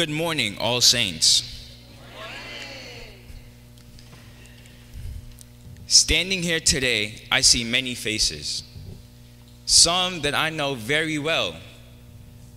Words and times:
Good 0.00 0.08
morning, 0.08 0.56
all 0.56 0.80
saints. 0.80 1.68
Standing 5.86 6.42
here 6.42 6.58
today, 6.58 7.24
I 7.30 7.42
see 7.42 7.64
many 7.64 7.94
faces. 7.94 8.62
Some 9.66 10.22
that 10.22 10.34
I 10.34 10.48
know 10.48 10.74
very 10.74 11.18
well, 11.18 11.54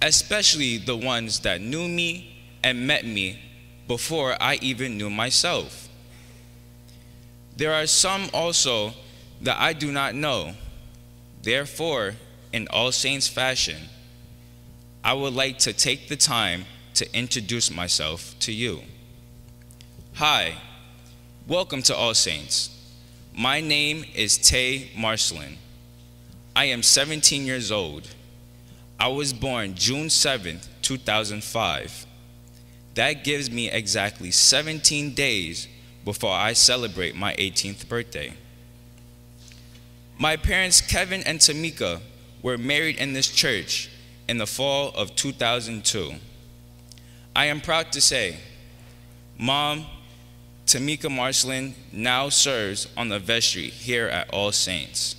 especially 0.01 0.77
the 0.77 0.95
ones 0.95 1.41
that 1.41 1.59
knew 1.59 1.89
me 1.89 2.33
and 2.63 2.87
met 2.87 3.05
me 3.05 3.41
before 3.89 4.37
I 4.39 4.57
even 4.61 4.97
knew 4.97 5.09
myself. 5.09 5.89
There 7.57 7.73
are 7.73 7.87
some 7.87 8.29
also 8.33 8.93
that 9.41 9.59
I 9.59 9.73
do 9.73 9.91
not 9.91 10.15
know. 10.15 10.53
Therefore, 11.41 12.15
in 12.53 12.69
all 12.69 12.93
saints 12.93 13.27
fashion, 13.27 13.89
I 15.03 15.11
would 15.11 15.33
like 15.33 15.57
to 15.57 15.73
take 15.73 16.07
the 16.07 16.15
time 16.15 16.63
to 16.95 17.17
introduce 17.17 17.71
myself 17.71 18.35
to 18.39 18.51
you. 18.51 18.81
Hi, 20.15 20.55
welcome 21.47 21.81
to 21.83 21.95
All 21.95 22.13
Saints. 22.13 22.69
My 23.35 23.61
name 23.61 24.05
is 24.13 24.37
Taye 24.37 24.95
Marcellin. 24.95 25.57
I 26.55 26.65
am 26.65 26.83
17 26.83 27.45
years 27.45 27.71
old. 27.71 28.09
I 28.99 29.07
was 29.07 29.33
born 29.33 29.73
June 29.73 30.07
7th, 30.07 30.67
2005. 30.83 32.05
That 32.93 33.23
gives 33.23 33.49
me 33.49 33.71
exactly 33.71 34.29
17 34.29 35.15
days 35.15 35.67
before 36.05 36.33
I 36.35 36.53
celebrate 36.53 37.15
my 37.15 37.33
18th 37.35 37.89
birthday. 37.89 38.33
My 40.19 40.37
parents, 40.37 40.79
Kevin 40.79 41.23
and 41.23 41.39
Tamika, 41.39 42.01
were 42.43 42.57
married 42.57 42.97
in 42.97 43.13
this 43.13 43.29
church 43.29 43.89
in 44.27 44.37
the 44.37 44.45
fall 44.45 44.89
of 44.89 45.15
2002. 45.15 46.13
I 47.35 47.45
am 47.45 47.61
proud 47.61 47.91
to 47.93 48.01
say, 48.01 48.37
Mom, 49.39 49.85
Tamika 50.67 51.09
Marcellin 51.09 51.73
now 51.91 52.29
serves 52.29 52.87
on 52.95 53.09
the 53.09 53.19
vestry 53.19 53.69
here 53.69 54.07
at 54.07 54.29
All 54.29 54.51
Saints. 54.51 55.15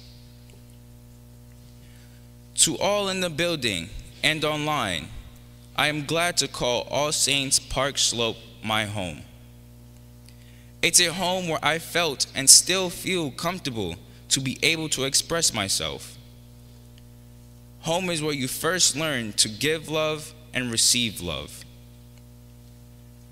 To 2.56 2.78
all 2.78 3.08
in 3.08 3.20
the 3.20 3.30
building 3.30 3.88
and 4.22 4.44
online, 4.44 5.08
I 5.76 5.88
am 5.88 6.04
glad 6.04 6.36
to 6.36 6.48
call 6.48 6.82
All 6.82 7.10
Saints 7.10 7.58
Park 7.58 7.98
Slope 7.98 8.36
my 8.62 8.84
home. 8.84 9.22
It's 10.80 11.00
a 11.00 11.12
home 11.12 11.48
where 11.48 11.64
I 11.64 11.78
felt 11.78 12.26
and 12.34 12.48
still 12.48 12.90
feel 12.90 13.32
comfortable 13.32 13.96
to 14.28 14.40
be 14.40 14.58
able 14.62 14.88
to 14.90 15.04
express 15.04 15.52
myself. 15.52 16.16
Home 17.80 18.08
is 18.08 18.22
where 18.22 18.32
you 18.32 18.48
first 18.48 18.96
learn 18.96 19.32
to 19.34 19.48
give 19.48 19.88
love 19.88 20.32
and 20.54 20.70
receive 20.70 21.20
love. 21.20 21.64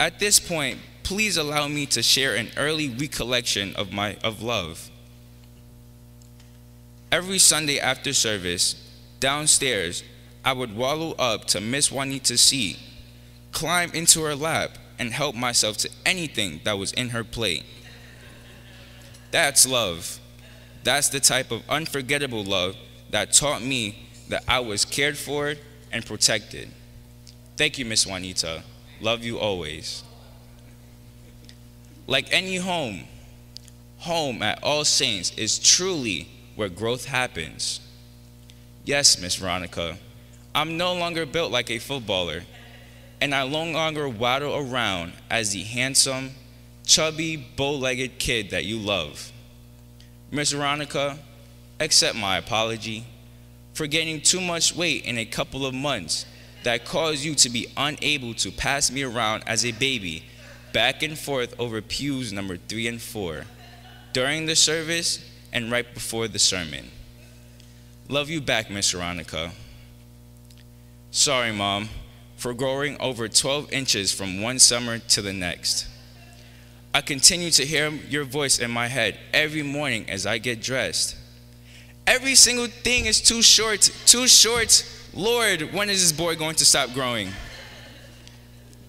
At 0.03 0.19
this 0.19 0.41
point, 0.41 0.81
please 1.05 1.36
allow 1.36 1.69
me 1.69 1.86
to 1.86 2.03
share 2.03 2.34
an 2.34 2.50
early 2.56 2.89
recollection 2.89 3.72
of 3.77 3.92
my 3.92 4.17
of 4.25 4.42
love. 4.42 4.91
Every 7.12 7.39
Sunday 7.39 7.78
after 7.78 8.12
service, 8.12 8.75
downstairs, 9.20 10.03
I 10.45 10.55
would 10.55 10.75
wallow 10.75 11.12
up 11.20 11.45
to 11.55 11.61
Miss 11.61 11.92
Juanita's 11.92 12.41
seat, 12.41 12.80
climb 13.53 13.92
into 13.92 14.25
her 14.25 14.34
lap, 14.34 14.77
and 14.98 15.12
help 15.12 15.36
myself 15.36 15.77
to 15.77 15.91
anything 16.05 16.61
that 16.64 16.77
was 16.77 16.92
in 16.95 17.11
her 17.11 17.23
plate. 17.23 17.62
That's 19.30 19.69
love. 19.69 20.19
That's 20.83 21.11
the 21.11 21.20
type 21.20 21.53
of 21.53 21.62
unforgettable 21.69 22.42
love 22.42 22.75
that 23.11 23.33
taught 23.33 23.62
me 23.62 24.08
that 24.30 24.42
I 24.48 24.58
was 24.58 24.84
cared 24.84 25.17
for 25.17 25.55
and 25.92 26.05
protected. 26.05 26.70
Thank 27.56 27.78
you, 27.78 27.84
Miss 27.84 28.05
Juanita. 28.05 28.64
Love 29.03 29.25
you 29.25 29.39
always. 29.39 30.05
Like 32.06 32.33
any 32.33 32.56
home, 32.56 33.05
home 33.98 34.42
at 34.42 34.62
All 34.62 34.84
Saints 34.84 35.33
is 35.36 35.58
truly 35.58 36.29
where 36.55 36.68
growth 36.68 37.07
happens. 37.07 37.80
Yes, 38.85 39.20
Miss 39.20 39.35
Veronica, 39.35 39.98
I'm 40.55 40.77
no 40.77 40.95
longer 40.95 41.27
built 41.27 41.51
like 41.51 41.68
a 41.68 41.80
footballer, 41.80 42.45
and 43.20 43.35
I 43.35 43.48
no 43.48 43.64
longer 43.64 44.08
waddle 44.08 44.57
around 44.57 45.14
as 45.29 45.52
the 45.52 45.64
handsome, 45.64 46.30
chubby, 46.86 47.36
bow 47.36 47.73
legged 47.73 48.20
kid 48.20 48.51
that 48.51 48.64
you 48.64 48.79
love. 48.79 49.33
Miss 50.30 50.52
Veronica, 50.52 51.19
accept 51.80 52.17
my 52.17 52.36
apology 52.36 53.05
for 53.74 53.89
gaining 53.89 54.20
too 54.20 54.40
much 54.40 54.77
weight 54.77 55.05
in 55.05 55.19
a 55.19 55.24
couple 55.24 55.67
of 55.67 55.74
months 55.74 56.24
that 56.64 56.84
caused 56.84 57.24
you 57.24 57.34
to 57.34 57.50
be 57.50 57.67
unable 57.77 58.34
to 58.34 58.50
pass 58.50 58.90
me 58.90 59.02
around 59.02 59.42
as 59.46 59.64
a 59.64 59.73
baby 59.73 60.24
back 60.73 61.02
and 61.02 61.18
forth 61.18 61.58
over 61.58 61.83
pews 61.83 62.33
number 62.33 62.56
three 62.56 62.86
and 62.86 63.00
four 63.00 63.45
during 64.12 64.46
the 64.46 64.56
service 64.56 65.28
and 65.52 65.70
right 65.70 65.92
before 65.95 66.28
the 66.28 66.39
sermon. 66.39 66.90
Love 68.08 68.30
you 68.30 68.40
back, 68.40 68.70
Miss 68.70 68.90
Veronica. 68.90 69.52
Sorry, 71.11 71.52
Mom, 71.52 71.89
for 72.36 72.55
growing 72.55 72.96
over 73.01 73.28
12 73.28 73.72
inches 73.72 74.12
from 74.12 74.40
one 74.40 74.58
summer 74.58 74.98
to 74.98 75.22
the 75.22 75.33
next. 75.33 75.86
I 76.95 77.01
continue 77.01 77.51
to 77.52 77.64
hear 77.64 77.90
your 77.90 78.24
voice 78.24 78.58
in 78.58 78.70
my 78.70 78.89
head 78.89 79.18
every 79.33 79.62
morning 79.62 80.08
as 80.11 80.27
I 80.27 80.39
get 80.39 80.61
dressed. 80.62 81.17
Every 82.06 82.34
single 82.34 82.67
thing 82.67 83.06
is 83.06 83.20
too 83.20 83.42
short, 83.42 83.90
too 84.05 84.27
short. 84.27 84.84
Lord, 85.14 85.73
when 85.74 85.90
is 85.90 86.00
this 86.00 86.17
boy 86.17 86.36
going 86.36 86.55
to 86.56 86.64
stop 86.64 86.92
growing? 86.95 87.28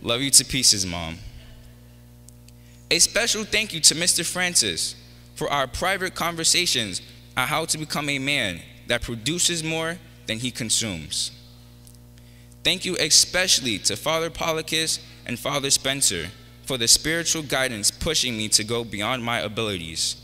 Love 0.02 0.22
you 0.22 0.32
to 0.32 0.46
pieces, 0.46 0.86
Mom. 0.86 1.18
A 2.90 3.00
special 3.00 3.44
thank 3.44 3.74
you 3.74 3.82
to 3.82 3.96
Mr. 3.96 4.26
Francis 4.26 4.96
for 5.36 5.52
our 5.52 5.68
private 5.68 6.16
conversations 6.16 7.02
on 7.36 7.48
how 7.48 7.66
to 7.66 7.78
become 7.78 8.08
a 8.08 8.20
man 8.20 8.62
that 8.88 9.02
produces 9.02 9.64
more 9.64 9.98
than 10.28 10.40
he 10.40 10.52
consumes. 10.52 11.32
Thank 12.64 12.86
you 12.86 12.96
especially 12.98 13.78
to 13.80 13.98
Father 13.98 14.30
Polycus 14.30 15.00
and 15.26 15.38
Father 15.38 15.70
Spencer 15.70 16.28
for 16.66 16.78
the 16.78 16.88
spiritual 16.88 17.44
guidance 17.44 17.92
pushing 17.92 18.38
me 18.38 18.48
to 18.50 18.64
go 18.64 18.86
beyond 18.86 19.24
my 19.24 19.40
abilities. 19.40 20.23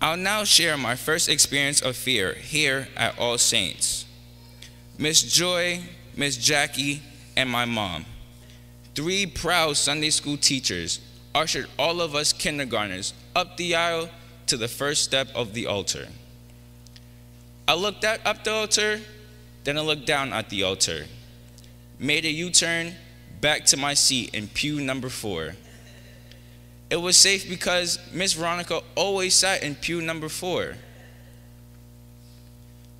I'll 0.00 0.16
now 0.16 0.44
share 0.44 0.76
my 0.76 0.94
first 0.94 1.28
experience 1.28 1.82
of 1.82 1.96
fear 1.96 2.34
here 2.34 2.86
at 2.96 3.18
All 3.18 3.36
Saints. 3.36 4.06
Miss 4.96 5.22
Joy, 5.22 5.80
Miss 6.16 6.36
Jackie, 6.36 7.02
and 7.36 7.50
my 7.50 7.64
mom, 7.64 8.04
three 8.94 9.26
proud 9.26 9.76
Sunday 9.76 10.10
school 10.10 10.36
teachers, 10.36 11.00
ushered 11.34 11.66
all 11.78 12.00
of 12.00 12.14
us 12.14 12.32
kindergartners 12.32 13.12
up 13.34 13.56
the 13.56 13.74
aisle 13.74 14.08
to 14.46 14.56
the 14.56 14.68
first 14.68 15.02
step 15.02 15.28
of 15.34 15.52
the 15.52 15.66
altar. 15.66 16.06
I 17.66 17.74
looked 17.74 18.04
up 18.04 18.44
the 18.44 18.52
altar, 18.52 19.00
then 19.64 19.76
I 19.76 19.80
looked 19.80 20.06
down 20.06 20.32
at 20.32 20.48
the 20.48 20.62
altar, 20.62 21.06
made 21.98 22.24
a 22.24 22.30
U 22.30 22.50
turn, 22.50 22.94
back 23.40 23.64
to 23.66 23.76
my 23.76 23.94
seat 23.94 24.32
in 24.32 24.46
pew 24.46 24.80
number 24.80 25.08
four. 25.08 25.54
It 26.90 26.96
was 26.96 27.16
safe 27.16 27.48
because 27.48 27.98
Miss 28.12 28.32
Veronica 28.32 28.80
always 28.94 29.34
sat 29.34 29.62
in 29.62 29.74
pew 29.74 30.00
number 30.00 30.28
four. 30.28 30.74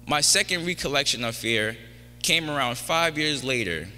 My 0.07 0.21
second 0.21 0.67
recollection 0.67 1.25
of 1.25 1.37
fear 1.37 1.77
came 2.23 2.51
around 2.51 2.77
five 2.77 3.17
years 3.17 3.43
later. 3.43 3.89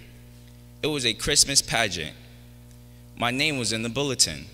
It 0.82 0.86
was 0.86 1.04
a 1.04 1.14
Christmas 1.14 1.60
pageant. 1.60 2.14
My 3.16 3.30
name 3.30 3.58
was 3.58 3.72
in 3.72 3.82
the 3.82 3.88
bulletin. 3.88 4.46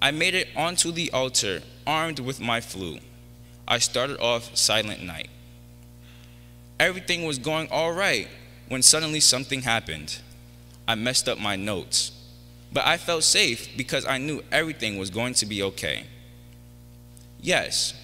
I 0.00 0.12
made 0.12 0.34
it 0.34 0.48
onto 0.56 0.92
the 0.92 1.10
altar 1.10 1.62
armed 1.86 2.20
with 2.20 2.40
my 2.40 2.60
flute. 2.60 3.02
I 3.66 3.78
started 3.78 4.18
off 4.20 4.56
Silent 4.56 5.02
Night. 5.02 5.28
Everything 6.78 7.24
was 7.24 7.38
going 7.38 7.68
all 7.70 7.92
right 7.92 8.28
when 8.68 8.82
suddenly 8.82 9.20
something 9.20 9.62
happened. 9.62 10.20
I 10.86 10.94
messed 10.94 11.28
up 11.28 11.38
my 11.38 11.56
notes. 11.56 12.12
But 12.72 12.86
I 12.86 12.96
felt 12.96 13.24
safe 13.24 13.68
because 13.76 14.04
I 14.06 14.18
knew 14.18 14.42
everything 14.52 14.98
was 14.98 15.10
going 15.10 15.34
to 15.34 15.46
be 15.46 15.62
okay. 15.62 16.04
Yes, 17.40 17.94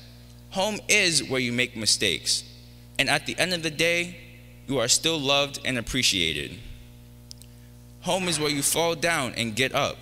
home 0.50 0.80
is 0.88 1.22
where 1.22 1.40
you 1.40 1.52
make 1.52 1.76
mistakes. 1.76 2.44
And 2.98 3.10
at 3.10 3.26
the 3.26 3.36
end 3.38 3.52
of 3.52 3.62
the 3.62 3.70
day, 3.70 4.16
you 4.66 4.78
are 4.78 4.88
still 4.88 5.18
loved 5.18 5.60
and 5.64 5.76
appreciated. 5.76 6.58
Home 8.02 8.28
is 8.28 8.38
where 8.38 8.50
you 8.50 8.62
fall 8.62 8.94
down 8.94 9.34
and 9.36 9.56
get 9.56 9.74
up. 9.74 9.98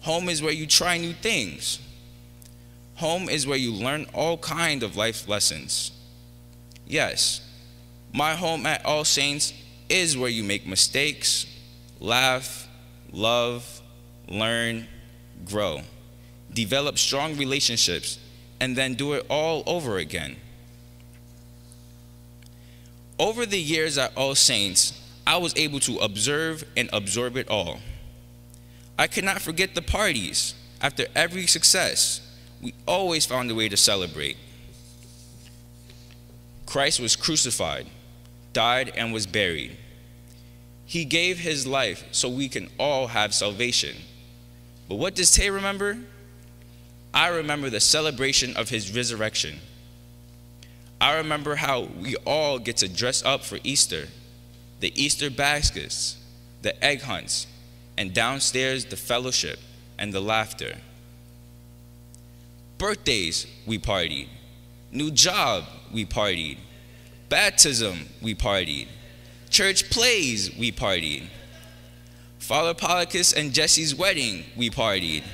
Home 0.00 0.28
is 0.28 0.42
where 0.42 0.52
you 0.52 0.66
try 0.66 0.98
new 0.98 1.12
things. 1.12 1.78
Home 2.96 3.28
is 3.28 3.46
where 3.46 3.58
you 3.58 3.72
learn 3.72 4.06
all 4.12 4.36
kind 4.38 4.82
of 4.82 4.96
life 4.96 5.28
lessons. 5.28 5.92
Yes, 6.86 7.40
my 8.12 8.34
home 8.34 8.66
at 8.66 8.84
All 8.84 9.04
Saints 9.04 9.54
is 9.88 10.16
where 10.16 10.28
you 10.28 10.44
make 10.44 10.66
mistakes, 10.66 11.46
laugh, 12.00 12.68
love, 13.12 13.80
learn, 14.28 14.86
grow, 15.44 15.82
develop 16.52 16.98
strong 16.98 17.36
relationships, 17.36 18.18
and 18.60 18.76
then 18.76 18.94
do 18.94 19.12
it 19.12 19.26
all 19.28 19.62
over 19.66 19.98
again. 19.98 20.36
Over 23.18 23.46
the 23.46 23.60
years 23.60 23.98
at 23.98 24.16
All 24.16 24.34
Saints, 24.34 24.98
I 25.26 25.36
was 25.36 25.56
able 25.56 25.80
to 25.80 25.98
observe 25.98 26.64
and 26.76 26.88
absorb 26.92 27.36
it 27.36 27.48
all. 27.48 27.78
I 28.98 29.06
could 29.06 29.24
not 29.24 29.40
forget 29.40 29.74
the 29.74 29.82
parties. 29.82 30.54
After 30.80 31.06
every 31.14 31.46
success, 31.46 32.20
we 32.60 32.74
always 32.86 33.24
found 33.24 33.50
a 33.50 33.54
way 33.54 33.68
to 33.68 33.76
celebrate. 33.76 34.36
Christ 36.66 37.00
was 37.00 37.14
crucified, 37.14 37.86
died, 38.52 38.92
and 38.96 39.12
was 39.12 39.26
buried. 39.26 39.76
He 40.86 41.04
gave 41.04 41.38
his 41.38 41.66
life 41.66 42.04
so 42.12 42.28
we 42.28 42.48
can 42.48 42.68
all 42.78 43.08
have 43.08 43.34
salvation. 43.34 43.96
But 44.88 44.96
what 44.96 45.14
does 45.14 45.30
Taye 45.30 45.52
remember? 45.52 45.98
I 47.14 47.28
remember 47.28 47.70
the 47.70 47.80
celebration 47.80 48.56
of 48.56 48.68
his 48.68 48.94
resurrection. 48.94 49.58
I 51.00 51.16
remember 51.16 51.56
how 51.56 51.88
we 52.00 52.16
all 52.24 52.58
get 52.58 52.78
to 52.78 52.88
dress 52.88 53.24
up 53.24 53.42
for 53.42 53.58
Easter 53.64 54.08
the 54.82 54.92
Easter 55.00 55.30
baskets, 55.30 56.16
the 56.62 56.84
egg 56.84 57.02
hunts, 57.02 57.46
and 57.96 58.12
downstairs 58.12 58.84
the 58.86 58.96
fellowship 58.96 59.60
and 59.96 60.12
the 60.12 60.20
laughter. 60.20 60.74
Birthdays, 62.78 63.46
we 63.64 63.78
partied. 63.78 64.26
New 64.90 65.12
job, 65.12 65.64
we 65.92 66.04
partied. 66.04 66.58
Baptism, 67.28 68.08
we 68.20 68.34
partied. 68.34 68.88
Church 69.52 69.90
plays, 69.90 70.50
we 70.56 70.72
partied. 70.72 71.24
Father 72.38 72.72
Polycus 72.72 73.36
and 73.36 73.52
Jesse's 73.52 73.94
wedding, 73.94 74.44
we 74.56 74.70
partied. 74.70 75.24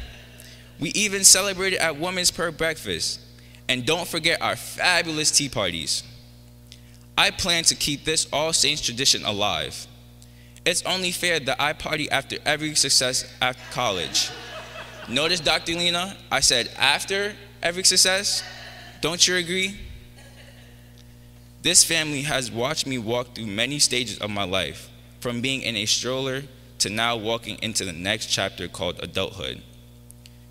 We 0.80 0.88
even 0.90 1.22
celebrated 1.22 1.78
at 1.78 2.00
Women's 2.00 2.32
Per 2.32 2.50
Breakfast. 2.50 3.20
And 3.68 3.86
don't 3.86 4.08
forget 4.08 4.42
our 4.42 4.56
fabulous 4.56 5.30
tea 5.30 5.48
parties. 5.48 6.02
I 7.16 7.30
plan 7.30 7.62
to 7.64 7.76
keep 7.76 8.04
this 8.04 8.26
All 8.32 8.52
Saints 8.52 8.82
tradition 8.82 9.24
alive. 9.24 9.86
It's 10.64 10.82
only 10.82 11.12
fair 11.12 11.38
that 11.38 11.62
I 11.62 11.72
party 11.72 12.10
after 12.10 12.38
every 12.44 12.74
success 12.74 13.32
at 13.40 13.56
college. 13.70 14.30
Notice, 15.08 15.38
Dr. 15.38 15.74
Lena, 15.74 16.16
I 16.28 16.40
said 16.40 16.70
after 16.76 17.36
every 17.62 17.84
success. 17.84 18.42
Don't 19.00 19.28
you 19.28 19.36
agree? 19.36 19.78
This 21.62 21.84
family 21.84 22.22
has 22.22 22.50
watched 22.50 22.86
me 22.86 22.98
walk 22.98 23.34
through 23.34 23.46
many 23.46 23.78
stages 23.78 24.18
of 24.18 24.30
my 24.30 24.44
life, 24.44 24.88
from 25.20 25.40
being 25.40 25.62
in 25.62 25.76
a 25.76 25.86
stroller 25.86 26.44
to 26.78 26.88
now 26.88 27.16
walking 27.16 27.58
into 27.60 27.84
the 27.84 27.92
next 27.92 28.26
chapter 28.26 28.68
called 28.68 29.00
adulthood. 29.02 29.62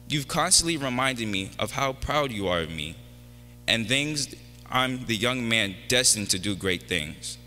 You've 0.09 0.27
constantly 0.27 0.77
reminded 0.77 1.27
me 1.27 1.51
of 1.57 1.71
how 1.71 1.94
proud 1.94 2.31
you 2.31 2.48
are 2.48 2.62
of 2.62 2.69
me 2.69 2.95
and 3.68 3.88
things 3.88 4.33
I'm 4.69 5.06
the 5.06 5.15
young 5.15 5.48
man 5.48 5.75
destined 5.88 6.30
to 6.31 6.39
do 6.39 6.56
great 6.56 6.83
things. 6.83 7.38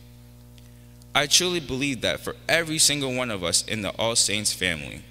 I 1.14 1.26
truly 1.26 1.60
believe 1.60 2.00
that 2.02 2.20
for 2.20 2.36
every 2.48 2.78
single 2.78 3.14
one 3.14 3.30
of 3.30 3.42
us 3.42 3.64
in 3.64 3.82
the 3.82 3.90
All 3.90 4.16
Saints 4.16 4.52
family. 4.52 5.02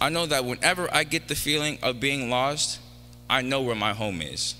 I 0.00 0.08
know 0.08 0.26
that 0.26 0.44
whenever 0.44 0.92
I 0.92 1.04
get 1.04 1.28
the 1.28 1.34
feeling 1.34 1.78
of 1.82 2.00
being 2.00 2.30
lost, 2.30 2.80
I 3.28 3.42
know 3.42 3.60
where 3.62 3.76
my 3.76 3.92
home 3.92 4.20
is. 4.20 4.54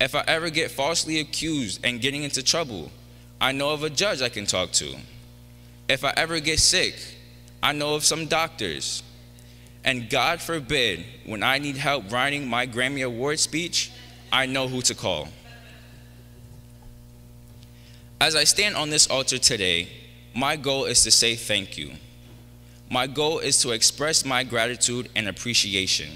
If 0.00 0.14
I 0.14 0.24
ever 0.26 0.48
get 0.48 0.70
falsely 0.70 1.20
accused 1.20 1.84
and 1.84 2.00
getting 2.00 2.22
into 2.22 2.42
trouble, 2.42 2.90
I 3.40 3.52
know 3.52 3.70
of 3.70 3.84
a 3.84 3.90
judge 3.90 4.22
I 4.22 4.30
can 4.30 4.46
talk 4.46 4.72
to. 4.72 4.96
If 5.88 6.04
I 6.04 6.14
ever 6.16 6.40
get 6.40 6.58
sick, 6.58 6.94
I 7.62 7.72
know 7.72 7.94
of 7.94 8.04
some 8.04 8.26
doctors. 8.26 9.02
And 9.84 10.08
God 10.08 10.40
forbid, 10.40 11.04
when 11.26 11.42
I 11.42 11.58
need 11.58 11.76
help 11.76 12.10
writing 12.10 12.48
my 12.48 12.66
Grammy 12.66 13.04
Award 13.04 13.38
speech, 13.38 13.90
I 14.32 14.46
know 14.46 14.68
who 14.68 14.80
to 14.82 14.94
call. 14.94 15.28
As 18.20 18.36
I 18.36 18.44
stand 18.44 18.76
on 18.76 18.90
this 18.90 19.06
altar 19.06 19.38
today, 19.38 19.88
my 20.34 20.56
goal 20.56 20.84
is 20.84 21.02
to 21.04 21.10
say 21.10 21.34
thank 21.34 21.76
you. 21.76 21.92
My 22.90 23.06
goal 23.06 23.38
is 23.38 23.60
to 23.62 23.70
express 23.70 24.24
my 24.24 24.44
gratitude 24.44 25.08
and 25.14 25.28
appreciation. 25.28 26.08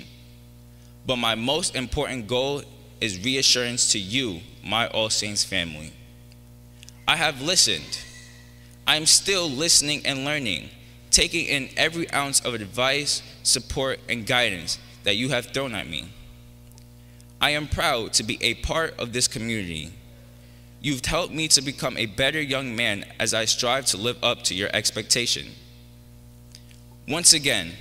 But 1.07 1.17
my 1.17 1.35
most 1.35 1.75
important 1.75 2.27
goal 2.27 2.63
is 3.01 3.25
reassurance 3.25 3.93
to 3.93 3.99
you, 3.99 4.41
my 4.65 4.87
All 4.89 5.11
Saints 5.11 5.45
family. 5.45 5.93
I 7.07 7.17
have 7.17 7.41
listened. 7.43 7.99
I'm 8.87 9.07
still 9.07 9.49
listening 9.49 10.07
and 10.07 10.25
learning, 10.25 10.71
taking 11.11 11.47
in 11.47 11.69
every 11.77 12.11
ounce 12.13 12.41
of 12.41 12.55
advice, 12.55 13.23
support, 13.43 14.01
and 14.09 14.27
guidance 14.27 14.79
that 15.05 15.17
you 15.17 15.29
have 15.31 15.47
thrown 15.47 15.75
at 15.75 15.89
me. 15.89 16.09
I 17.41 17.51
am 17.51 17.69
proud 17.69 18.13
to 18.15 18.23
be 18.23 18.39
a 18.43 18.55
part 18.55 18.99
of 18.99 19.13
this 19.13 19.29
community 19.29 19.93
You've 20.85 21.03
helped 21.03 21.33
me 21.33 21.49
to 21.49 21.63
become 21.63 21.97
a 21.97 22.05
better 22.05 22.43
young 22.43 22.77
man 22.77 23.07
as 23.19 23.33
I 23.33 23.47
strive 23.47 23.87
to 23.87 23.97
live 23.97 24.23
up 24.23 24.43
to 24.43 24.55
your 24.55 24.69
expectation. 24.75 25.47
Once 27.09 27.33
again, 27.33 27.73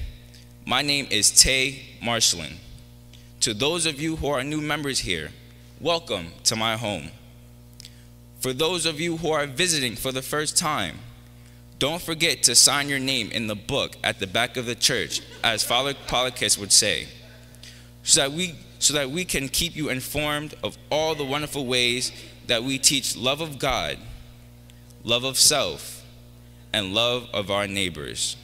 my 0.65 0.81
name 0.81 1.07
is 1.11 1.29
Taye 1.29 1.81
Marcellin. 2.01 2.53
To 3.43 3.53
those 3.53 3.85
of 3.85 3.99
you 3.99 4.15
who 4.15 4.27
are 4.27 4.41
new 4.41 4.61
members 4.61 4.99
here, 4.99 5.31
welcome 5.81 6.27
to 6.45 6.55
my 6.55 6.77
home. 6.77 7.09
For 8.39 8.53
those 8.53 8.85
of 8.85 9.01
you 9.01 9.17
who 9.17 9.31
are 9.31 9.45
visiting 9.45 9.97
for 9.97 10.13
the 10.13 10.21
first 10.21 10.57
time, 10.57 10.99
don't 11.77 12.01
forget 12.01 12.41
to 12.43 12.55
sign 12.55 12.87
your 12.87 12.99
name 12.99 13.31
in 13.31 13.47
the 13.47 13.55
book 13.55 13.97
at 14.01 14.19
the 14.21 14.27
back 14.27 14.55
of 14.55 14.65
the 14.65 14.75
church, 14.75 15.19
as 15.43 15.61
Father 15.61 15.93
Polycus 15.93 16.57
would 16.57 16.71
say, 16.71 17.09
so 18.03 18.21
that 18.21 18.31
we 18.31 18.55
so 18.79 18.93
that 18.93 19.11
we 19.11 19.25
can 19.25 19.49
keep 19.49 19.75
you 19.75 19.89
informed 19.89 20.55
of 20.63 20.77
all 20.89 21.13
the 21.13 21.25
wonderful 21.25 21.65
ways 21.65 22.13
that 22.47 22.63
we 22.63 22.77
teach 22.77 23.17
love 23.17 23.41
of 23.41 23.59
God, 23.59 23.97
love 25.03 25.25
of 25.25 25.37
self, 25.37 26.05
and 26.71 26.93
love 26.93 27.27
of 27.33 27.51
our 27.51 27.67
neighbors. 27.67 28.37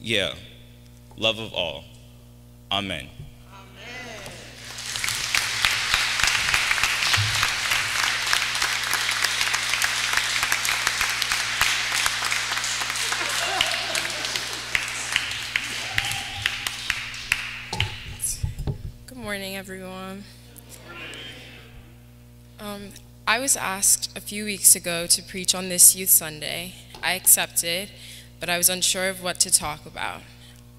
Yeah, 0.00 0.34
love 1.16 1.38
of 1.38 1.54
all. 1.54 1.84
Amen. 2.72 3.10
Morning, 19.28 19.56
everyone. 19.56 20.24
Um, 22.58 22.92
I 23.26 23.38
was 23.38 23.58
asked 23.58 24.16
a 24.16 24.22
few 24.22 24.46
weeks 24.46 24.74
ago 24.74 25.06
to 25.06 25.22
preach 25.22 25.54
on 25.54 25.68
this 25.68 25.94
Youth 25.94 26.08
Sunday. 26.08 26.76
I 27.02 27.12
accepted, 27.12 27.90
but 28.40 28.48
I 28.48 28.56
was 28.56 28.70
unsure 28.70 29.10
of 29.10 29.22
what 29.22 29.38
to 29.40 29.50
talk 29.50 29.84
about. 29.84 30.22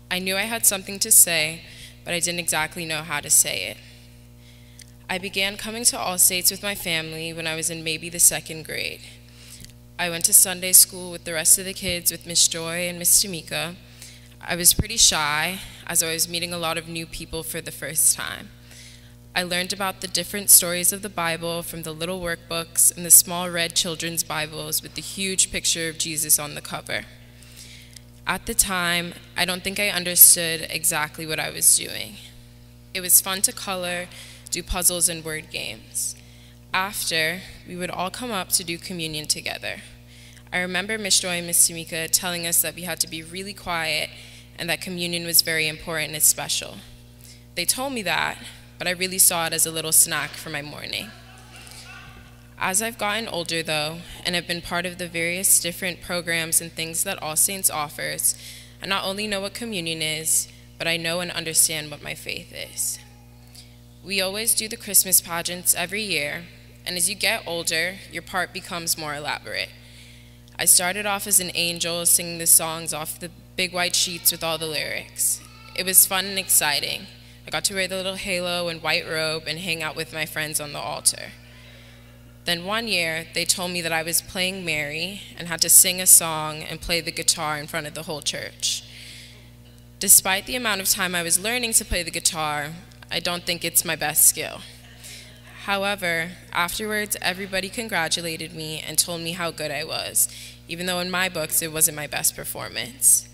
I 0.09 0.17
knew 0.17 0.35
I 0.35 0.49
had 0.53 0.65
something 0.65 0.97
to 0.97 1.11
say, 1.11 1.61
but 2.03 2.15
I 2.15 2.19
didn't 2.19 2.39
exactly 2.39 2.85
know 2.85 3.03
how 3.03 3.19
to 3.19 3.29
say 3.29 3.67
it. 3.67 3.77
I 5.07 5.19
began 5.19 5.55
coming 5.55 5.83
to 5.83 5.99
All 5.99 6.17
Saints 6.17 6.49
with 6.49 6.63
my 6.63 6.73
family 6.73 7.31
when 7.31 7.45
I 7.45 7.55
was 7.55 7.69
in 7.69 7.83
maybe 7.83 8.09
the 8.09 8.19
second 8.19 8.65
grade. 8.65 9.01
I 9.99 10.09
went 10.09 10.25
to 10.25 10.33
Sunday 10.33 10.71
school 10.71 11.11
with 11.11 11.23
the 11.23 11.33
rest 11.33 11.59
of 11.59 11.65
the 11.65 11.73
kids 11.73 12.11
with 12.11 12.25
Miss 12.25 12.47
Joy 12.47 12.87
and 12.89 12.97
Miss 12.97 13.23
Tamika. 13.23 13.75
I 14.41 14.55
was 14.55 14.73
pretty 14.73 14.97
shy 14.97 15.59
as 15.89 16.03
I 16.03 16.13
was 16.13 16.29
meeting 16.29 16.53
a 16.53 16.57
lot 16.57 16.77
of 16.77 16.87
new 16.87 17.07
people 17.07 17.41
for 17.41 17.61
the 17.61 17.71
first 17.71 18.15
time. 18.15 18.49
I 19.35 19.41
learned 19.41 19.73
about 19.73 20.01
the 20.01 20.07
different 20.07 20.51
stories 20.51 20.93
of 20.93 21.01
the 21.01 21.09
Bible 21.09 21.63
from 21.63 21.81
the 21.81 21.91
little 21.93 22.21
workbooks 22.21 22.95
and 22.95 23.03
the 23.03 23.11
small 23.11 23.49
red 23.49 23.75
children's 23.75 24.23
Bibles 24.23 24.83
with 24.83 24.93
the 24.93 25.01
huge 25.01 25.51
picture 25.51 25.89
of 25.89 25.97
Jesus 25.97 26.37
on 26.37 26.53
the 26.53 26.61
cover. 26.61 27.05
At 28.27 28.45
the 28.45 28.53
time, 28.53 29.15
I 29.35 29.45
don't 29.45 29.63
think 29.63 29.79
I 29.79 29.89
understood 29.89 30.67
exactly 30.69 31.25
what 31.25 31.39
I 31.39 31.49
was 31.49 31.75
doing. 31.75 32.17
It 32.93 33.01
was 33.01 33.19
fun 33.19 33.41
to 33.43 33.51
color, 33.51 34.07
do 34.51 34.61
puzzles, 34.61 35.09
and 35.09 35.25
word 35.25 35.49
games. 35.49 36.15
After, 36.71 37.41
we 37.67 37.75
would 37.75 37.89
all 37.89 38.11
come 38.11 38.31
up 38.31 38.49
to 38.49 38.63
do 38.63 38.77
communion 38.77 39.25
together. 39.25 39.77
I 40.53 40.59
remember 40.59 40.99
Miss 40.99 41.19
Joy 41.19 41.37
and 41.37 41.47
Miss 41.47 41.67
Tamika 41.67 42.09
telling 42.11 42.45
us 42.45 42.61
that 42.61 42.75
we 42.75 42.83
had 42.83 42.99
to 42.99 43.07
be 43.07 43.23
really 43.23 43.53
quiet 43.53 44.09
and 44.59 44.69
that 44.69 44.81
communion 44.81 45.25
was 45.25 45.41
very 45.41 45.67
important 45.67 46.13
and 46.13 46.21
special. 46.21 46.75
They 47.55 47.65
told 47.65 47.93
me 47.93 48.01
that, 48.03 48.37
but 48.77 48.87
I 48.87 48.91
really 48.91 49.17
saw 49.17 49.47
it 49.47 49.53
as 49.53 49.65
a 49.65 49.71
little 49.71 49.91
snack 49.91 50.31
for 50.31 50.49
my 50.49 50.61
morning. 50.61 51.07
As 52.59 52.81
I've 52.81 52.97
gotten 52.97 53.29
older, 53.29 53.63
though, 53.63 53.99
and 54.25 54.35
have 54.35 54.45
been 54.45 54.61
part 54.61 54.85
of 54.85 54.97
the 54.97 55.07
various 55.07 55.61
different 55.61 56.01
programs 56.01 56.59
and 56.59 56.71
things 56.71 57.05
that 57.05 57.21
All 57.23 57.37
Saints 57.37 57.69
offers, 57.69 58.35
I 58.83 58.85
not 58.85 59.05
only 59.05 59.27
know 59.27 59.39
what 59.39 59.53
communion 59.53 60.01
is, 60.01 60.49
but 60.77 60.87
I 60.87 60.97
know 60.97 61.21
and 61.21 61.31
understand 61.31 61.89
what 61.89 62.03
my 62.03 62.15
faith 62.15 62.53
is. 62.53 62.99
We 64.03 64.19
always 64.19 64.53
do 64.53 64.67
the 64.67 64.77
Christmas 64.77 65.21
pageants 65.21 65.73
every 65.73 66.01
year, 66.01 66.45
and 66.85 66.97
as 66.97 67.09
you 67.09 67.15
get 67.15 67.43
older, 67.47 67.95
your 68.11 68.23
part 68.23 68.53
becomes 68.53 68.97
more 68.97 69.15
elaborate. 69.15 69.69
I 70.57 70.65
started 70.65 71.05
off 71.05 71.27
as 71.27 71.39
an 71.39 71.51
angel 71.53 72.05
singing 72.05 72.39
the 72.39 72.47
songs 72.47 72.93
off 72.93 73.19
the 73.19 73.31
big 73.59 73.73
white 73.73 73.93
sheets 73.93 74.31
with 74.31 74.41
all 74.41 74.57
the 74.57 74.65
lyrics. 74.65 75.41
It 75.75 75.85
was 75.85 76.05
fun 76.05 76.23
and 76.23 76.39
exciting. 76.39 77.07
I 77.45 77.49
got 77.49 77.65
to 77.65 77.73
wear 77.73 77.89
the 77.89 77.97
little 77.97 78.15
halo 78.15 78.69
and 78.69 78.81
white 78.81 79.05
robe 79.05 79.43
and 79.47 79.59
hang 79.59 79.83
out 79.83 79.97
with 79.97 80.13
my 80.13 80.25
friends 80.25 80.61
on 80.61 80.71
the 80.71 80.79
altar. 80.79 81.33
Then 82.45 82.63
one 82.63 82.87
year, 82.87 83.25
they 83.33 83.43
told 83.43 83.71
me 83.71 83.81
that 83.81 83.91
I 83.91 84.01
was 84.01 84.21
playing 84.21 84.63
Mary 84.63 85.23
and 85.37 85.49
had 85.49 85.59
to 85.59 85.67
sing 85.67 85.99
a 85.99 86.07
song 86.07 86.63
and 86.63 86.79
play 86.79 87.01
the 87.01 87.11
guitar 87.11 87.57
in 87.57 87.67
front 87.67 87.85
of 87.85 87.95
the 87.95 88.03
whole 88.03 88.21
church. 88.21 88.81
Despite 89.99 90.45
the 90.45 90.55
amount 90.55 90.79
of 90.79 90.87
time 90.87 91.13
I 91.13 91.21
was 91.21 91.37
learning 91.37 91.73
to 91.73 91.83
play 91.83 92.01
the 92.01 92.11
guitar, 92.11 92.69
I 93.11 93.19
don't 93.19 93.43
think 93.43 93.65
it's 93.65 93.83
my 93.83 93.97
best 93.97 94.25
skill. 94.25 94.61
However, 95.63 96.31
afterwards, 96.53 97.17
everybody 97.21 97.67
congratulated 97.67 98.53
me 98.53 98.81
and 98.87 98.97
told 98.97 99.19
me 99.19 99.33
how 99.33 99.51
good 99.51 99.69
I 99.69 99.83
was, 99.83 100.29
even 100.69 100.85
though 100.85 100.99
in 100.99 101.11
my 101.11 101.27
books 101.27 101.61
it 101.61 101.73
wasn't 101.73 101.97
my 101.97 102.07
best 102.07 102.37
performance. 102.37 103.25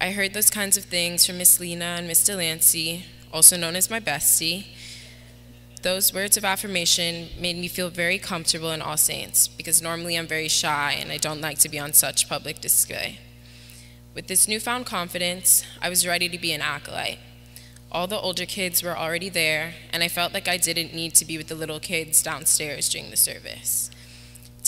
I 0.00 0.12
heard 0.12 0.32
those 0.32 0.48
kinds 0.48 0.76
of 0.76 0.84
things 0.84 1.26
from 1.26 1.38
Miss 1.38 1.58
Lena 1.58 1.96
and 1.98 2.06
Miss 2.06 2.22
Delancey, 2.22 3.04
also 3.32 3.56
known 3.56 3.74
as 3.74 3.90
my 3.90 3.98
bestie. 3.98 4.66
Those 5.82 6.14
words 6.14 6.36
of 6.36 6.44
affirmation 6.44 7.30
made 7.36 7.56
me 7.56 7.66
feel 7.66 7.90
very 7.90 8.16
comfortable 8.16 8.70
in 8.70 8.80
All 8.80 8.96
Saints 8.96 9.48
because 9.48 9.82
normally 9.82 10.16
I'm 10.16 10.28
very 10.28 10.46
shy 10.46 10.96
and 11.00 11.10
I 11.10 11.16
don't 11.16 11.40
like 11.40 11.58
to 11.58 11.68
be 11.68 11.80
on 11.80 11.94
such 11.94 12.28
public 12.28 12.60
display. 12.60 13.18
With 14.14 14.28
this 14.28 14.46
newfound 14.46 14.86
confidence, 14.86 15.64
I 15.82 15.88
was 15.88 16.06
ready 16.06 16.28
to 16.28 16.38
be 16.38 16.52
an 16.52 16.62
acolyte. 16.62 17.18
All 17.90 18.06
the 18.06 18.20
older 18.20 18.46
kids 18.46 18.84
were 18.84 18.96
already 18.96 19.30
there, 19.30 19.74
and 19.92 20.04
I 20.04 20.08
felt 20.08 20.32
like 20.32 20.46
I 20.46 20.58
didn't 20.58 20.94
need 20.94 21.14
to 21.16 21.24
be 21.24 21.36
with 21.38 21.48
the 21.48 21.54
little 21.56 21.80
kids 21.80 22.22
downstairs 22.22 22.88
during 22.88 23.10
the 23.10 23.16
service. 23.16 23.90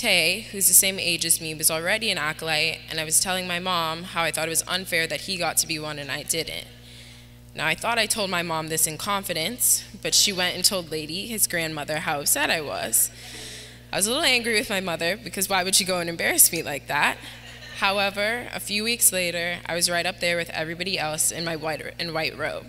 Taye, 0.01 0.45
who's 0.45 0.67
the 0.67 0.73
same 0.73 0.99
age 0.99 1.27
as 1.27 1.43
me, 1.43 1.55
was 1.55 1.71
already 1.71 2.11
an 2.11 2.17
acolyte, 2.17 2.79
and 2.89 2.99
I 2.99 3.05
was 3.05 3.21
telling 3.21 3.47
my 3.47 3.59
mom 3.59 4.05
how 4.05 4.23
I 4.23 4.31
thought 4.31 4.47
it 4.47 4.51
was 4.51 4.65
unfair 4.67 5.07
that 5.07 5.23
he 5.23 5.37
got 5.37 5.59
to 5.59 5.67
be 5.67 5.79
one 5.79 5.99
and 5.99 6.11
I 6.11 6.23
didn't. 6.23 6.67
Now, 7.55 7.67
I 7.67 7.75
thought 7.75 7.99
I 7.99 8.07
told 8.07 8.31
my 8.31 8.43
mom 8.43 8.69
this 8.69 8.87
in 8.87 8.97
confidence, 8.97 9.85
but 10.01 10.15
she 10.15 10.33
went 10.33 10.57
and 10.57 10.65
told 10.65 10.91
Lady, 10.91 11.27
his 11.27 11.47
grandmother, 11.47 11.99
how 11.99 12.21
upset 12.21 12.49
I 12.49 12.63
was. 12.63 13.11
I 13.93 13.97
was 13.97 14.07
a 14.07 14.11
little 14.11 14.25
angry 14.25 14.55
with 14.55 14.71
my 14.71 14.81
mother 14.81 15.19
because 15.23 15.51
why 15.51 15.63
would 15.63 15.75
she 15.75 15.85
go 15.85 15.99
and 15.99 16.09
embarrass 16.09 16.51
me 16.51 16.63
like 16.63 16.87
that? 16.87 17.19
However, 17.77 18.49
a 18.55 18.61
few 18.61 18.83
weeks 18.85 19.13
later, 19.13 19.59
I 19.67 19.75
was 19.75 19.91
right 19.91 20.07
up 20.07 20.21
there 20.21 20.39
with 20.39 20.49
everybody 20.51 20.99
else 20.99 21.31
in 21.31 21.45
my 21.45 21.57
white, 21.57 21.83
white 22.11 22.39
robe. 22.39 22.69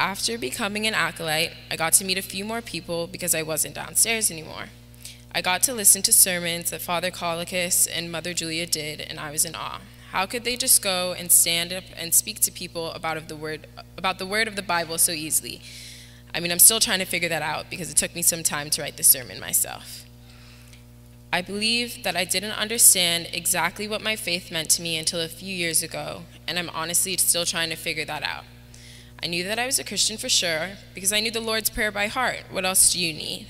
After 0.00 0.36
becoming 0.36 0.88
an 0.88 0.94
acolyte, 0.94 1.52
I 1.70 1.76
got 1.76 1.92
to 1.92 2.04
meet 2.04 2.18
a 2.18 2.22
few 2.22 2.44
more 2.44 2.60
people 2.60 3.06
because 3.06 3.36
I 3.36 3.42
wasn't 3.42 3.76
downstairs 3.76 4.32
anymore. 4.32 4.70
I 5.32 5.42
got 5.42 5.62
to 5.64 5.74
listen 5.74 6.02
to 6.02 6.12
sermons 6.12 6.70
that 6.70 6.80
Father 6.80 7.12
Polycus 7.12 7.86
and 7.86 8.10
Mother 8.10 8.34
Julia 8.34 8.66
did, 8.66 9.00
and 9.00 9.20
I 9.20 9.30
was 9.30 9.44
in 9.44 9.54
awe. 9.54 9.80
How 10.10 10.26
could 10.26 10.42
they 10.42 10.56
just 10.56 10.82
go 10.82 11.14
and 11.16 11.30
stand 11.30 11.72
up 11.72 11.84
and 11.96 12.12
speak 12.12 12.40
to 12.40 12.50
people 12.50 12.90
about 12.92 13.28
the 13.28 13.36
word 13.36 13.68
about 13.96 14.18
the 14.18 14.26
word 14.26 14.48
of 14.48 14.56
the 14.56 14.62
Bible 14.62 14.98
so 14.98 15.12
easily? 15.12 15.62
I 16.34 16.40
mean, 16.40 16.50
I'm 16.50 16.58
still 16.58 16.80
trying 16.80 16.98
to 16.98 17.04
figure 17.04 17.28
that 17.28 17.42
out 17.42 17.70
because 17.70 17.92
it 17.92 17.96
took 17.96 18.14
me 18.16 18.22
some 18.22 18.42
time 18.42 18.70
to 18.70 18.82
write 18.82 18.96
the 18.96 19.04
sermon 19.04 19.38
myself. 19.38 20.04
I 21.32 21.42
believe 21.42 22.02
that 22.02 22.16
I 22.16 22.24
didn't 22.24 22.58
understand 22.58 23.28
exactly 23.32 23.86
what 23.86 24.02
my 24.02 24.16
faith 24.16 24.50
meant 24.50 24.68
to 24.70 24.82
me 24.82 24.98
until 24.98 25.20
a 25.20 25.28
few 25.28 25.54
years 25.54 25.80
ago, 25.80 26.22
and 26.48 26.58
I'm 26.58 26.70
honestly 26.70 27.16
still 27.18 27.44
trying 27.44 27.70
to 27.70 27.76
figure 27.76 28.04
that 28.04 28.24
out. 28.24 28.44
I 29.22 29.28
knew 29.28 29.44
that 29.44 29.60
I 29.60 29.66
was 29.66 29.78
a 29.78 29.84
Christian 29.84 30.16
for 30.16 30.28
sure 30.28 30.70
because 30.92 31.12
I 31.12 31.20
knew 31.20 31.30
the 31.30 31.40
Lord's 31.40 31.70
Prayer 31.70 31.92
by 31.92 32.08
heart. 32.08 32.40
What 32.50 32.64
else 32.64 32.92
do 32.92 32.98
you 32.98 33.12
need? 33.12 33.46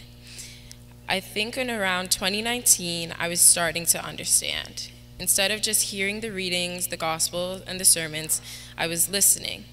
I 1.10 1.18
think 1.18 1.58
in 1.58 1.68
around 1.68 2.12
2019, 2.12 3.12
I 3.18 3.26
was 3.26 3.40
starting 3.40 3.84
to 3.86 4.04
understand. 4.04 4.92
Instead 5.18 5.50
of 5.50 5.60
just 5.60 5.90
hearing 5.90 6.20
the 6.20 6.30
readings, 6.30 6.86
the 6.86 6.96
gospel, 6.96 7.62
and 7.66 7.80
the 7.80 7.84
sermons, 7.84 8.40
I 8.78 8.86
was 8.86 9.10
listening. 9.10 9.64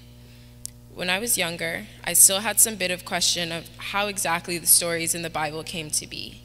When 0.92 1.08
I 1.08 1.20
was 1.20 1.38
younger, 1.38 1.86
I 2.02 2.14
still 2.14 2.40
had 2.40 2.58
some 2.58 2.74
bit 2.74 2.90
of 2.90 3.04
question 3.04 3.52
of 3.52 3.70
how 3.76 4.08
exactly 4.08 4.58
the 4.58 4.66
stories 4.66 5.14
in 5.14 5.22
the 5.22 5.30
Bible 5.30 5.62
came 5.62 5.92
to 5.92 6.08
be. 6.08 6.42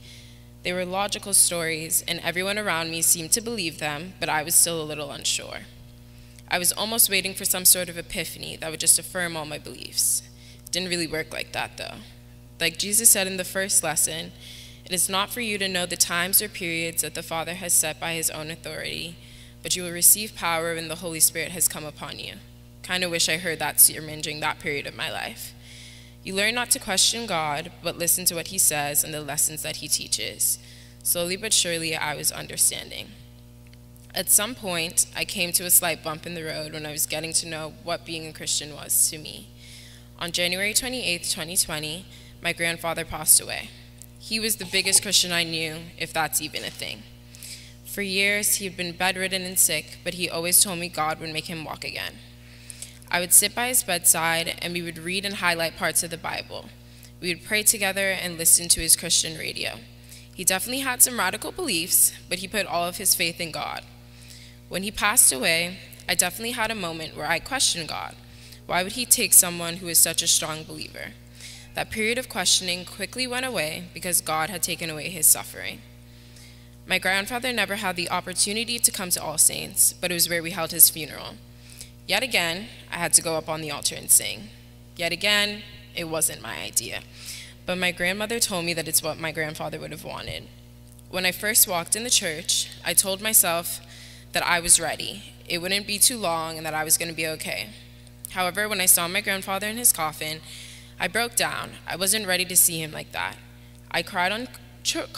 They 0.61 0.71
were 0.71 0.85
logical 0.85 1.33
stories, 1.33 2.03
and 2.07 2.19
everyone 2.19 2.59
around 2.59 2.91
me 2.91 3.01
seemed 3.01 3.31
to 3.31 3.41
believe 3.41 3.79
them, 3.79 4.13
but 4.19 4.29
I 4.29 4.43
was 4.43 4.53
still 4.53 4.79
a 4.79 4.85
little 4.85 5.09
unsure. 5.09 5.61
I 6.51 6.59
was 6.59 6.71
almost 6.71 7.09
waiting 7.09 7.33
for 7.33 7.45
some 7.45 7.65
sort 7.65 7.89
of 7.89 7.97
epiphany 7.97 8.57
that 8.57 8.69
would 8.69 8.79
just 8.79 8.99
affirm 8.99 9.35
all 9.35 9.47
my 9.47 9.57
beliefs. 9.57 10.21
It 10.63 10.71
didn't 10.71 10.89
really 10.89 11.07
work 11.07 11.33
like 11.33 11.51
that, 11.53 11.77
though. 11.77 11.95
Like 12.59 12.77
Jesus 12.77 13.09
said 13.09 13.25
in 13.25 13.37
the 13.37 13.43
first 13.43 13.83
lesson, 13.83 14.33
it 14.85 14.91
is 14.91 15.09
not 15.09 15.29
for 15.29 15.41
you 15.41 15.57
to 15.57 15.67
know 15.67 15.85
the 15.85 15.95
times 15.95 16.41
or 16.41 16.49
periods 16.49 17.01
that 17.01 17.15
the 17.15 17.23
Father 17.23 17.53
has 17.53 17.73
set 17.73 17.99
by 17.99 18.13
his 18.13 18.29
own 18.29 18.51
authority, 18.51 19.15
but 19.61 19.75
you 19.75 19.83
will 19.83 19.91
receive 19.91 20.35
power 20.35 20.75
when 20.75 20.89
the 20.89 20.95
Holy 20.95 21.21
Spirit 21.21 21.51
has 21.51 21.67
come 21.67 21.85
upon 21.85 22.19
you. 22.19 22.35
Kind 22.83 23.03
of 23.03 23.11
wish 23.11 23.29
I 23.29 23.37
heard 23.37 23.59
that 23.59 23.79
sermon 23.79 24.19
during 24.21 24.41
that 24.41 24.59
period 24.59 24.85
of 24.85 24.95
my 24.95 25.09
life. 25.09 25.53
You 26.23 26.35
learn 26.35 26.55
not 26.55 26.69
to 26.71 26.79
question 26.79 27.25
God, 27.25 27.71
but 27.81 27.97
listen 27.97 28.25
to 28.25 28.35
what 28.35 28.47
he 28.47 28.57
says 28.57 29.03
and 29.03 29.13
the 29.13 29.21
lessons 29.21 29.61
that 29.63 29.77
he 29.77 29.87
teaches. 29.87 30.59
Slowly 31.01 31.37
but 31.37 31.53
surely, 31.53 31.95
I 31.95 32.15
was 32.15 32.31
understanding. 32.31 33.11
At 34.13 34.29
some 34.29 34.53
point, 34.53 35.05
I 35.15 35.25
came 35.25 35.51
to 35.53 35.65
a 35.65 35.69
slight 35.69 36.03
bump 36.03 36.25
in 36.25 36.33
the 36.33 36.43
road 36.43 36.73
when 36.73 36.85
I 36.85 36.91
was 36.91 37.05
getting 37.05 37.33
to 37.33 37.47
know 37.47 37.73
what 37.83 38.05
being 38.05 38.27
a 38.27 38.33
Christian 38.33 38.75
was 38.75 39.09
to 39.09 39.17
me. 39.17 39.47
On 40.19 40.31
January 40.31 40.73
28, 40.73 41.23
2020, 41.23 42.05
my 42.41 42.53
grandfather 42.53 43.03
passed 43.03 43.41
away. 43.41 43.69
He 44.23 44.39
was 44.39 44.55
the 44.55 44.63
biggest 44.63 45.01
Christian 45.01 45.33
I 45.33 45.43
knew, 45.43 45.79
if 45.97 46.13
that's 46.13 46.41
even 46.41 46.63
a 46.63 46.69
thing. 46.69 47.03
For 47.83 48.01
years, 48.01 48.55
he 48.55 48.63
had 48.63 48.77
been 48.77 48.95
bedridden 48.95 49.41
and 49.41 49.59
sick, 49.59 49.97
but 50.01 50.13
he 50.13 50.29
always 50.29 50.63
told 50.63 50.79
me 50.79 50.87
God 50.87 51.19
would 51.19 51.33
make 51.33 51.47
him 51.47 51.65
walk 51.65 51.83
again. 51.83 52.13
I 53.11 53.19
would 53.19 53.33
sit 53.33 53.53
by 53.53 53.67
his 53.67 53.83
bedside, 53.83 54.55
and 54.61 54.73
we 54.73 54.81
would 54.81 54.97
read 54.97 55.25
and 55.25 55.35
highlight 55.35 55.75
parts 55.75 56.03
of 56.03 56.09
the 56.09 56.17
Bible. 56.17 56.69
We 57.19 57.33
would 57.33 57.43
pray 57.43 57.63
together 57.63 58.11
and 58.11 58.37
listen 58.37 58.69
to 58.69 58.79
his 58.79 58.95
Christian 58.95 59.37
radio. 59.37 59.79
He 60.33 60.45
definitely 60.45 60.83
had 60.83 61.03
some 61.03 61.19
radical 61.19 61.51
beliefs, 61.51 62.13
but 62.29 62.37
he 62.37 62.47
put 62.47 62.65
all 62.65 62.87
of 62.87 62.95
his 62.95 63.15
faith 63.15 63.41
in 63.41 63.51
God. 63.51 63.81
When 64.69 64.83
he 64.83 64.89
passed 64.89 65.33
away, 65.33 65.79
I 66.07 66.15
definitely 66.15 66.51
had 66.51 66.71
a 66.71 66.75
moment 66.75 67.17
where 67.17 67.27
I 67.27 67.39
questioned 67.39 67.89
God. 67.89 68.15
Why 68.67 68.83
would 68.83 68.93
he 68.93 69.05
take 69.05 69.33
someone 69.33 69.75
who 69.75 69.89
is 69.89 69.99
such 69.99 70.23
a 70.23 70.27
strong 70.27 70.63
believer? 70.63 71.11
That 71.75 71.89
period 71.89 72.17
of 72.17 72.29
questioning 72.29 72.85
quickly 72.85 73.25
went 73.25 73.45
away 73.45 73.85
because 73.93 74.21
God 74.21 74.49
had 74.49 74.61
taken 74.61 74.89
away 74.89 75.09
his 75.09 75.25
suffering. 75.25 75.81
My 76.85 76.99
grandfather 76.99 77.51
never 77.53 77.77
had 77.77 77.95
the 77.95 78.09
opportunity 78.09 78.77
to 78.77 78.91
come 78.91 79.09
to 79.11 79.23
All 79.23 79.37
Saints, 79.37 79.93
but 79.93 80.11
it 80.11 80.15
was 80.15 80.29
where 80.29 80.43
we 80.43 80.51
held 80.51 80.71
his 80.71 80.89
funeral. 80.89 81.35
Yet 82.07 82.23
again, 82.23 82.67
I 82.91 82.97
had 82.97 83.13
to 83.13 83.21
go 83.21 83.35
up 83.35 83.47
on 83.47 83.61
the 83.61 83.71
altar 83.71 83.95
and 83.95 84.11
sing. 84.11 84.49
Yet 84.97 85.11
again, 85.11 85.63
it 85.95 86.05
wasn't 86.05 86.41
my 86.41 86.57
idea. 86.57 87.01
But 87.65 87.77
my 87.77 87.91
grandmother 87.91 88.39
told 88.39 88.65
me 88.65 88.73
that 88.73 88.87
it's 88.87 89.01
what 89.01 89.17
my 89.17 89.31
grandfather 89.31 89.79
would 89.79 89.91
have 89.91 90.03
wanted. 90.03 90.43
When 91.09 91.25
I 91.25 91.31
first 91.31 91.67
walked 91.67 91.95
in 91.95 92.03
the 92.03 92.09
church, 92.09 92.69
I 92.85 92.93
told 92.93 93.21
myself 93.21 93.79
that 94.33 94.45
I 94.45 94.59
was 94.59 94.79
ready. 94.79 95.23
It 95.47 95.59
wouldn't 95.59 95.87
be 95.87 95.99
too 95.99 96.17
long 96.17 96.57
and 96.57 96.65
that 96.65 96.73
I 96.73 96.83
was 96.83 96.97
going 96.97 97.09
to 97.09 97.15
be 97.15 97.27
okay. 97.27 97.69
However, 98.31 98.67
when 98.67 98.81
I 98.81 98.87
saw 98.87 99.07
my 99.07 99.21
grandfather 99.21 99.67
in 99.67 99.77
his 99.77 99.93
coffin, 99.93 100.41
I 101.03 101.09
broke 101.09 101.35
down. 101.35 101.71
I 101.85 101.97
wasn't 101.97 102.27
ready 102.27 102.45
to 102.45 102.55
see 102.55 102.81
him 102.81 102.93
like 102.93 103.11
that. 103.11 103.35
I 103.91 104.03
cried 104.03 104.31
un- 104.31 104.47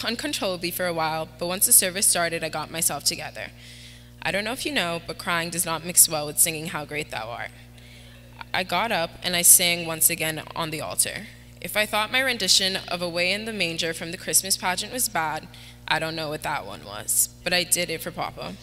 uncontrollably 0.03 0.71
for 0.71 0.87
a 0.87 0.93
while, 0.93 1.29
but 1.37 1.45
once 1.45 1.67
the 1.67 1.71
service 1.71 2.07
started, 2.07 2.43
I 2.43 2.49
got 2.49 2.71
myself 2.71 3.03
together. 3.03 3.51
I 4.23 4.31
don't 4.31 4.43
know 4.43 4.51
if 4.51 4.65
you 4.65 4.71
know, 4.71 4.99
but 5.05 5.19
crying 5.19 5.51
does 5.51 5.63
not 5.63 5.85
mix 5.85 6.09
well 6.09 6.25
with 6.25 6.39
singing 6.39 6.69
How 6.69 6.85
Great 6.85 7.11
Thou 7.11 7.29
Art. 7.29 7.51
I 8.51 8.63
got 8.63 8.91
up 8.91 9.11
and 9.21 9.35
I 9.35 9.43
sang 9.43 9.85
once 9.85 10.09
again 10.09 10.41
on 10.55 10.71
the 10.71 10.81
altar. 10.81 11.27
If 11.61 11.77
I 11.77 11.85
thought 11.85 12.11
my 12.11 12.19
rendition 12.19 12.79
of 12.87 13.03
Away 13.03 13.31
in 13.31 13.45
the 13.45 13.53
Manger 13.53 13.93
from 13.93 14.09
the 14.09 14.17
Christmas 14.17 14.57
pageant 14.57 14.91
was 14.91 15.07
bad, 15.07 15.47
I 15.87 15.99
don't 15.99 16.15
know 16.15 16.29
what 16.29 16.41
that 16.41 16.65
one 16.65 16.83
was, 16.83 17.29
but 17.43 17.53
I 17.53 17.63
did 17.63 17.91
it 17.91 18.01
for 18.01 18.09
Papa. 18.09 18.55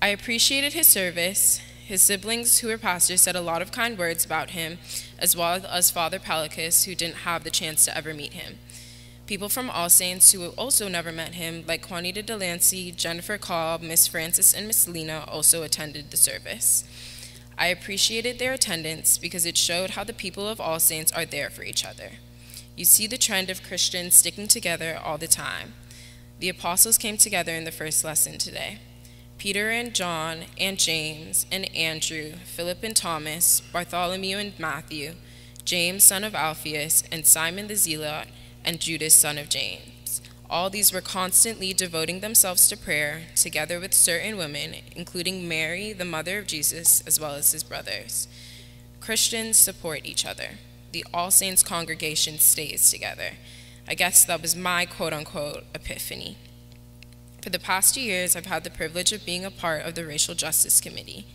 I 0.00 0.08
appreciated 0.08 0.72
his 0.72 0.86
service. 0.86 1.60
His 1.92 2.00
siblings, 2.00 2.60
who 2.60 2.68
were 2.68 2.78
pastors, 2.78 3.20
said 3.20 3.36
a 3.36 3.42
lot 3.42 3.60
of 3.60 3.70
kind 3.70 3.98
words 3.98 4.24
about 4.24 4.52
him, 4.52 4.78
as 5.18 5.36
well 5.36 5.60
as 5.66 5.90
Father 5.90 6.18
Polycus, 6.18 6.84
who 6.86 6.94
didn't 6.94 7.26
have 7.28 7.44
the 7.44 7.50
chance 7.50 7.84
to 7.84 7.94
ever 7.94 8.14
meet 8.14 8.32
him. 8.32 8.58
People 9.26 9.50
from 9.50 9.68
All 9.68 9.90
Saints 9.90 10.32
who 10.32 10.46
also 10.52 10.88
never 10.88 11.12
met 11.12 11.34
him, 11.34 11.64
like 11.68 11.90
Juanita 11.90 12.22
Delancey, 12.22 12.92
Jennifer 12.92 13.36
Cobb, 13.36 13.82
Miss 13.82 14.06
Francis, 14.06 14.54
and 14.54 14.66
Miss 14.66 14.88
Lena, 14.88 15.26
also 15.28 15.64
attended 15.64 16.10
the 16.10 16.16
service. 16.16 16.84
I 17.58 17.66
appreciated 17.66 18.38
their 18.38 18.54
attendance 18.54 19.18
because 19.18 19.44
it 19.44 19.58
showed 19.58 19.90
how 19.90 20.02
the 20.02 20.14
people 20.14 20.48
of 20.48 20.62
All 20.62 20.80
Saints 20.80 21.12
are 21.12 21.26
there 21.26 21.50
for 21.50 21.62
each 21.62 21.84
other. 21.84 22.12
You 22.74 22.86
see 22.86 23.06
the 23.06 23.18
trend 23.18 23.50
of 23.50 23.62
Christians 23.62 24.14
sticking 24.14 24.48
together 24.48 24.98
all 25.04 25.18
the 25.18 25.28
time. 25.28 25.74
The 26.38 26.48
apostles 26.48 26.96
came 26.96 27.18
together 27.18 27.52
in 27.52 27.64
the 27.64 27.70
first 27.70 28.02
lesson 28.02 28.38
today. 28.38 28.78
Peter 29.42 29.70
and 29.70 29.92
John 29.92 30.44
and 30.56 30.78
James 30.78 31.46
and 31.50 31.68
Andrew, 31.74 32.34
Philip 32.44 32.84
and 32.84 32.94
Thomas, 32.94 33.60
Bartholomew 33.72 34.36
and 34.36 34.56
Matthew, 34.56 35.14
James 35.64 36.04
son 36.04 36.22
of 36.22 36.36
Alphaeus, 36.36 37.02
and 37.10 37.26
Simon 37.26 37.66
the 37.66 37.74
Zealot, 37.74 38.28
and 38.64 38.78
Judas 38.78 39.16
son 39.16 39.38
of 39.38 39.48
James. 39.48 40.22
All 40.48 40.70
these 40.70 40.92
were 40.92 41.00
constantly 41.00 41.72
devoting 41.72 42.20
themselves 42.20 42.68
to 42.68 42.76
prayer, 42.76 43.22
together 43.34 43.80
with 43.80 43.94
certain 43.94 44.36
women, 44.36 44.76
including 44.94 45.48
Mary, 45.48 45.92
the 45.92 46.04
mother 46.04 46.38
of 46.38 46.46
Jesus, 46.46 47.02
as 47.04 47.18
well 47.18 47.34
as 47.34 47.50
his 47.50 47.64
brothers. 47.64 48.28
Christians 49.00 49.56
support 49.56 50.02
each 50.04 50.24
other. 50.24 50.50
The 50.92 51.04
All 51.12 51.32
Saints 51.32 51.64
congregation 51.64 52.38
stays 52.38 52.92
together. 52.92 53.32
I 53.88 53.96
guess 53.96 54.24
that 54.24 54.40
was 54.40 54.54
my 54.54 54.86
quote 54.86 55.12
unquote 55.12 55.64
epiphany. 55.74 56.36
For 57.42 57.50
the 57.50 57.58
past 57.58 57.96
two 57.96 58.00
years, 58.00 58.36
I've 58.36 58.46
had 58.46 58.62
the 58.62 58.70
privilege 58.70 59.10
of 59.10 59.26
being 59.26 59.44
a 59.44 59.50
part 59.50 59.84
of 59.84 59.96
the 59.96 60.06
Racial 60.06 60.36
Justice 60.36 60.80
Committee. 60.80 61.26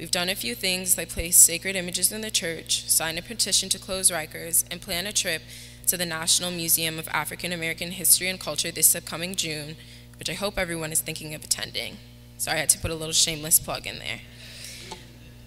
We've 0.00 0.10
done 0.10 0.28
a 0.28 0.34
few 0.34 0.56
things 0.56 0.98
like 0.98 1.10
place 1.10 1.36
sacred 1.36 1.76
images 1.76 2.10
in 2.10 2.22
the 2.22 2.30
church, 2.32 2.90
sign 2.90 3.18
a 3.18 3.22
petition 3.22 3.68
to 3.68 3.78
close 3.78 4.10
Rikers, 4.10 4.64
and 4.68 4.82
plan 4.82 5.06
a 5.06 5.12
trip 5.12 5.42
to 5.86 5.96
the 5.96 6.04
National 6.04 6.50
Museum 6.50 6.98
of 6.98 7.06
African 7.06 7.52
American 7.52 7.92
History 7.92 8.28
and 8.28 8.40
Culture 8.40 8.72
this 8.72 8.96
upcoming 8.96 9.36
June, 9.36 9.76
which 10.18 10.28
I 10.28 10.32
hope 10.32 10.58
everyone 10.58 10.90
is 10.90 11.00
thinking 11.00 11.34
of 11.34 11.44
attending. 11.44 11.98
Sorry, 12.36 12.56
I 12.56 12.60
had 12.60 12.68
to 12.70 12.78
put 12.80 12.90
a 12.90 12.96
little 12.96 13.12
shameless 13.12 13.60
plug 13.60 13.86
in 13.86 14.00
there. 14.00 14.22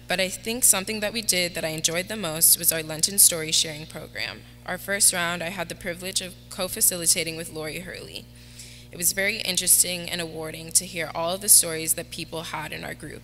But 0.08 0.20
I 0.20 0.30
think 0.30 0.64
something 0.64 1.00
that 1.00 1.12
we 1.12 1.20
did 1.20 1.54
that 1.54 1.66
I 1.66 1.68
enjoyed 1.68 2.08
the 2.08 2.16
most 2.16 2.58
was 2.58 2.72
our 2.72 2.82
Lenten 2.82 3.18
story 3.18 3.52
sharing 3.52 3.84
program. 3.84 4.40
Our 4.64 4.78
first 4.78 5.12
round, 5.12 5.42
I 5.42 5.50
had 5.50 5.68
the 5.68 5.74
privilege 5.74 6.22
of 6.22 6.34
co 6.48 6.66
facilitating 6.66 7.36
with 7.36 7.52
Lori 7.52 7.80
Hurley. 7.80 8.24
It 8.90 8.96
was 8.96 9.12
very 9.12 9.40
interesting 9.40 10.08
and 10.08 10.20
awarding 10.20 10.72
to 10.72 10.86
hear 10.86 11.10
all 11.14 11.34
of 11.34 11.40
the 11.40 11.48
stories 11.48 11.94
that 11.94 12.10
people 12.10 12.42
had 12.42 12.72
in 12.72 12.84
our 12.84 12.94
group. 12.94 13.22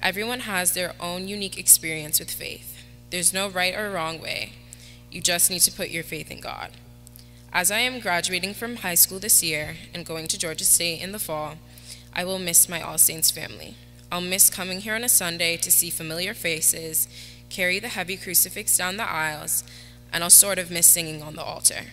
Everyone 0.00 0.40
has 0.40 0.72
their 0.72 0.94
own 1.00 1.26
unique 1.26 1.58
experience 1.58 2.20
with 2.20 2.30
faith. 2.30 2.76
There's 3.10 3.32
no 3.32 3.48
right 3.48 3.74
or 3.74 3.90
wrong 3.90 4.20
way. 4.20 4.52
You 5.10 5.20
just 5.20 5.50
need 5.50 5.60
to 5.60 5.72
put 5.72 5.90
your 5.90 6.04
faith 6.04 6.30
in 6.30 6.40
God. 6.40 6.70
As 7.52 7.70
I 7.70 7.78
am 7.78 7.98
graduating 7.98 8.54
from 8.54 8.76
high 8.76 8.94
school 8.94 9.18
this 9.18 9.42
year 9.42 9.76
and 9.94 10.04
going 10.06 10.28
to 10.28 10.38
Georgia 10.38 10.64
State 10.64 11.00
in 11.00 11.12
the 11.12 11.18
fall, 11.18 11.56
I 12.14 12.24
will 12.24 12.38
miss 12.38 12.68
my 12.68 12.80
All 12.80 12.98
Saints 12.98 13.30
family. 13.30 13.74
I'll 14.12 14.20
miss 14.20 14.50
coming 14.50 14.80
here 14.80 14.94
on 14.94 15.04
a 15.04 15.08
Sunday 15.08 15.56
to 15.56 15.70
see 15.70 15.90
familiar 15.90 16.34
faces, 16.34 17.08
carry 17.48 17.78
the 17.78 17.88
heavy 17.88 18.16
crucifix 18.16 18.76
down 18.76 18.96
the 18.96 19.10
aisles, 19.10 19.64
and 20.12 20.22
I'll 20.22 20.30
sort 20.30 20.58
of 20.58 20.70
miss 20.70 20.86
singing 20.86 21.22
on 21.22 21.36
the 21.36 21.42
altar. 21.42 21.86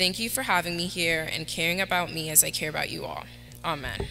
Thank 0.00 0.18
you 0.18 0.30
for 0.30 0.44
having 0.44 0.78
me 0.78 0.86
here 0.86 1.28
and 1.30 1.46
caring 1.46 1.78
about 1.78 2.10
me 2.10 2.30
as 2.30 2.42
I 2.42 2.50
care 2.50 2.70
about 2.70 2.88
you 2.88 3.04
all. 3.04 3.24
Amen. 3.62 4.06